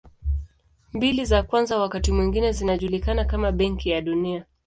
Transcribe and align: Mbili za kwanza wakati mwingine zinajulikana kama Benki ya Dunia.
Mbili 0.93 1.25
za 1.25 1.43
kwanza 1.43 1.79
wakati 1.79 2.11
mwingine 2.11 2.51
zinajulikana 2.51 3.25
kama 3.25 3.51
Benki 3.51 3.89
ya 3.89 4.01
Dunia. 4.01 4.45